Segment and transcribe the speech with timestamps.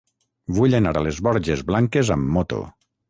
[0.59, 2.65] Vull anar a les Borges Blanques amb moto.